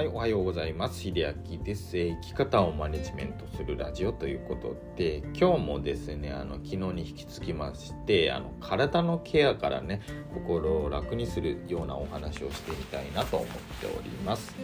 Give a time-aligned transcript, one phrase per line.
[0.00, 0.98] はい、おはようございます。
[0.98, 1.98] 秀明です。
[1.98, 10.00] えー生き方をマネジメントするラジオということで、今日もですね、あの昨日に引き続きまして、あの体のケアからね、
[10.32, 14.56] 心を楽にするようなお話をしてみたいなと思っております。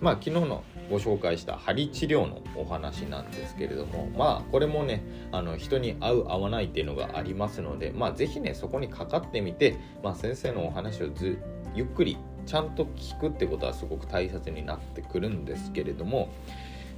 [0.00, 11.36] まあ、昨日のご紹介した針治療のお話なんですけれども、まあ、これもね、あの人に合う合わないっていうのがありますので、まあ、ぜひね、そこにかかってみて、まあ、先生のお話をず
[11.74, 12.16] ゆっくり
[12.48, 16.30] ちゃんと聞くってことはすごく大切になってくるんですけれども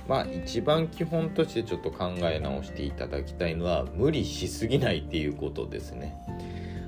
[0.09, 6.16] まあ一番基本としてちょっと考え直していただきたいのは無理しすぎないっていうことですね。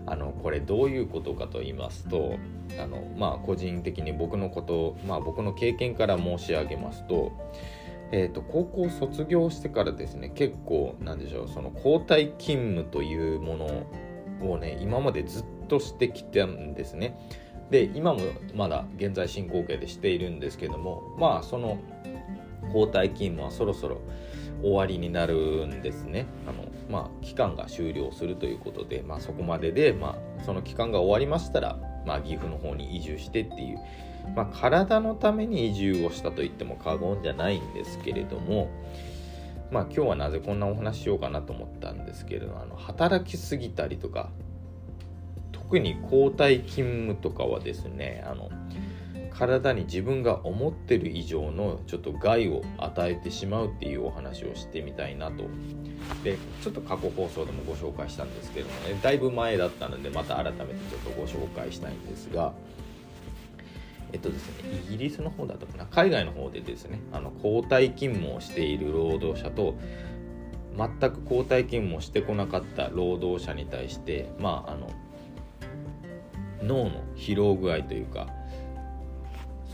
[0.07, 2.37] あのこれどういうことかと言いますと
[2.79, 7.33] あのまあ個人的に僕のことまあ僕の経験から申し上げますと,、
[8.11, 13.57] えー、と高校卒業してからですね結構なんでしょうその交代勤務というも
[14.41, 17.17] のをね今までずっとしてきたんですね。
[17.73, 18.21] で今も
[18.55, 21.79] まだ現在進行形でしているんですけどもまあその
[22.67, 24.03] 交代勤務はそろそろ
[24.61, 26.27] 終わりになるんですね。
[26.47, 33.79] あの、まあ、期間が終了するということで、まあ、そこまでで、まあ、その期間が終わりましたら、まあ、岐阜の方に移住してっていう、
[34.37, 38.71] まあ、体のために移住をしたと言っても過言じゃないんですけれども
[39.73, 44.31] まあ今日はなぜこんなお話しようかなと思ったんですけれどあの働きすぎたりとか
[45.73, 48.51] 特に交代勤務とかはですねあの
[49.31, 55.45] 体に自分が思ってる以上のちょっと害を与えてしまうっていうお話をしてみたいなと。
[56.25, 62.53] でちょっと過去放送でもご紹介したんですけどもねだいぶ前だったのでまた改めてちょっとご紹介したいんですが
[64.13, 69.79] えっとですねイギリスの方だったかな海外の方でですねあの交代勤務をしている労働者と
[70.77, 74.91] 全く交代勤務をしてこなかった労働者に対してまああの
[76.63, 78.29] 脳の疲労具合というか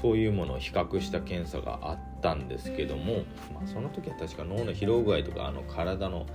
[0.00, 6.26] そういうものを比較した検査があったんですけども、まあ、その時は確か脳の疲労具合とかあの体の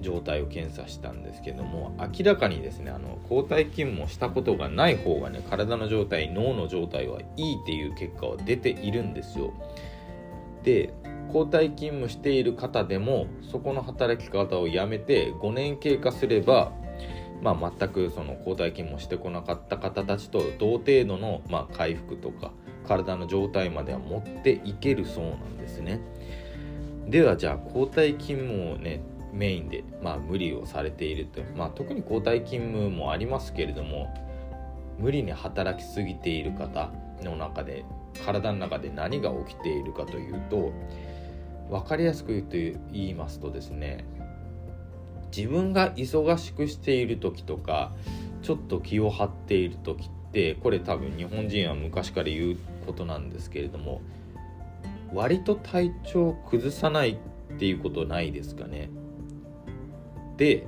[0.00, 9.52] 状態を検査したんですけども明らかにですねあの交代勤務をしたことがない方がね体の状態脳の状態はいいっていう結果は出ているんですよ。
[10.62, 10.92] で
[11.28, 16.72] 交代勤務している方でもそこの働き方をやめて5年経過すれば
[17.42, 22.52] まあ、全くその交代勤務をしてこなかった方たちと同程度のまあ回復とか
[22.86, 26.00] 体の状態までは持っていけるそうなんですね。
[27.08, 29.00] ではじゃあ交代勤務をね
[29.32, 34.12] メインでまあ無理をされていると、まあ、特に交代勤務もありますけれども
[34.98, 36.90] 無理に働きすぎている方
[37.22, 37.84] の中で
[38.24, 40.72] 体の中で何が起きているかというと
[41.70, 44.04] 分かりやすく言うと言いますとですね
[45.34, 47.92] 自分が忙しくしている時とか
[48.42, 54.00] ちょっと気を張っている時ってこれ多分日本人は昔から言うことなんですけれども
[55.12, 57.18] 割と体調崩さない
[57.54, 58.90] っていうことないですかね。
[60.36, 60.66] で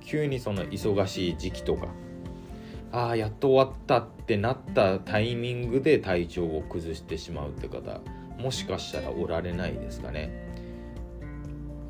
[0.00, 1.88] 急にその忙しい時期とか
[2.92, 8.00] ああやっと終わったってなったタイミングで体調を崩してしまうって方
[8.38, 10.51] もしかしたらおられないですかね。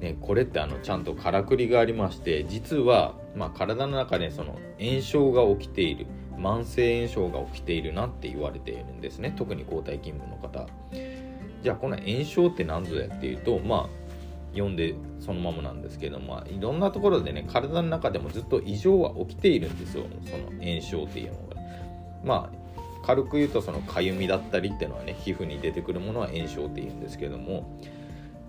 [0.03, 9.33] ね、これってあのちゃんとからくりがありまして実は、まあ、体の中でその炎症が起きている慢性炎症が起きているなって言われているんですね。
[9.37, 10.67] 特に交代勤務の方。
[11.63, 14.03] じゃあこの炎症って何ぞやっていうとまあ
[14.53, 20.05] 読んでそのままなんですけども、まあ、いろんなところでね体の中でもずっと異常は起きているんですよ。
[20.25, 21.63] その炎症っていうのが
[22.25, 27.79] まあ軽く言うとそのかゆみだったりっていうのはね皮膚に出てくるものは炎症っていうんですけども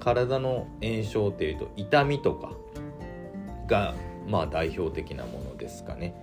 [0.03, 2.51] 体の炎症っていうと痛みとか
[3.67, 3.93] が
[4.27, 6.13] まあ代表的なものですかね。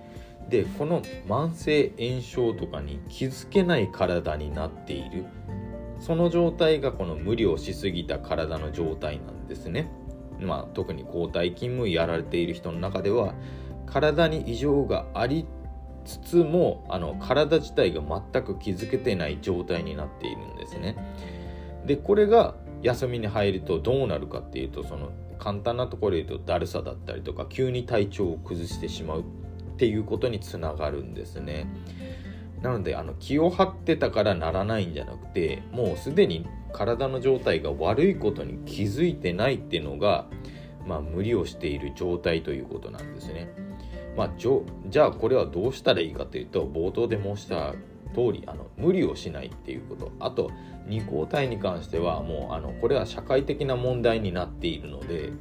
[0.49, 5.25] でこの慢性炎症とかに気づけない体になっている
[5.99, 9.89] その状態がこの無理をしすぎた体の状態なんですね。
[10.39, 13.33] まあ特に交代勤務やられている人の中では
[13.87, 15.47] 体に異常があり
[16.05, 20.95] つつもあの体自体が全く気づけてない状態になっているんですね。
[21.85, 29.23] でこれが休みに入るとどうなるかっていうとその簡単なところで言うとだるさだったりとか急に体調を崩してしまうっ
[29.77, 31.67] ていうことにつながるんですね。
[32.61, 40.27] なのであの気を張ってたからならないんじゃなくてもうすでに体の状態が悪いことに気づいてないっていうのが、
[40.85, 43.51] まあ、無理をしている状態ということなんですね。
[44.15, 44.47] まあ、じ
[44.89, 47.73] じゃあこれはどうしたらいいかというと冒頭で申した
[48.13, 50.11] 通りあの無理をしないっていうこと。
[50.19, 50.51] あと
[50.87, 55.31] 二交代に関してはもうあのこれは社会的な問題になっているので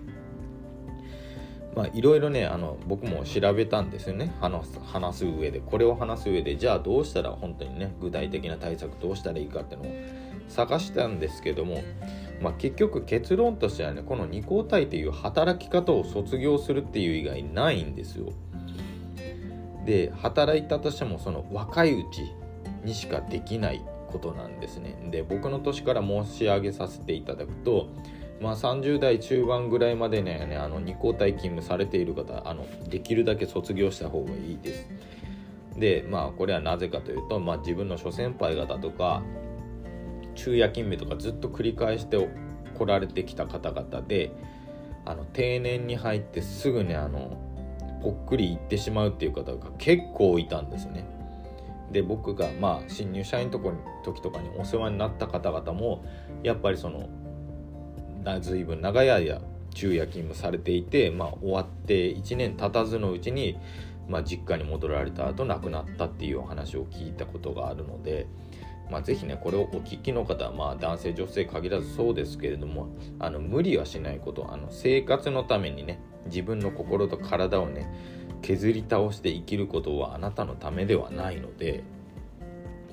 [1.75, 4.33] まあいろいろねあの僕も調べたんですよね。
[4.41, 5.61] 話す話す上で。
[5.61, 9.93] これを話す上でじゃあどうしたら本当にね具体的な対策どうしたらいいかっていうのを
[10.49, 11.83] 探したんですけども、
[12.43, 18.33] まあ、結局結論としてはねこの二交代っていう働き方を卒業するっていう以外ないんですよ。
[19.87, 22.33] で働いたとしてもその若いうち
[22.85, 24.97] にしかできないことなんですね。
[25.11, 27.89] で僕の年から申し上げさせていただくと
[28.41, 34.89] まあ、30代中盤ぐらいまでねあの2交代勤務されている方あのできるだけ卒業した方がいいです。
[35.77, 39.23] でまあこれはなぜかというと、まあ、自分の諸先輩方とか
[40.35, 42.17] 昼夜勤務とかずっと繰り返して
[42.77, 44.33] 来られてきた方々で
[45.05, 47.39] あの定年に入ってすぐねあの
[48.03, 51.20] ぽっくり行ってしまうっていう方が結構いたんですね。
[51.91, 53.61] で僕がまあ新入社員の
[54.05, 56.05] 時とかにお世話になった方々も
[56.43, 57.09] やっぱりその
[58.41, 59.41] 随分長い間
[59.75, 63.59] 昼夜勤務されていて、まあ、終わって1年経たずのうちに、
[64.09, 68.27] まあ、実家に戻られた後亡くなったっていうお話を聞いたことがあるので、
[68.91, 72.89] まあ、ぜひねこれをお聞きの方は、まあ、男性女性限らずそうですけれども
[73.19, 77.89] あの無理はしないことあの生活のためにね自分の心と体をね
[78.43, 81.83] 削り倒して生きることはあなたのためではないので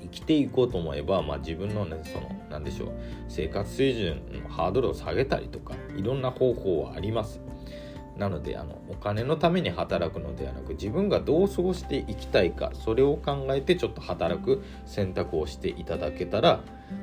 [0.02, 2.92] 生きていこうと思えば、まあ、自分のねその何でしょう
[3.28, 7.40] 生活水準のハードルを下げたりとかいろんな方法はあります。
[8.16, 16.60] なのであのお金のために働くのではなく自分がどう過ごしていきたいかそれを考えてちょっと働く選択をしていただけたら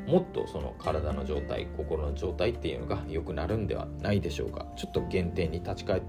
[0.08, 4.66] もっとその体の状態心の状態っていうのが良くなるんではないでしょうか。
[4.76, 6.02] ちょっと限定に立ち返っ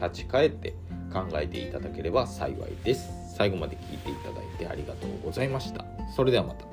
[0.00, 0.74] 立ち返って
[1.12, 3.10] 考えていただければ幸いです。
[3.36, 5.84] 最後まで聞いていただいてありがとうございました。
[6.14, 6.64] それではまた。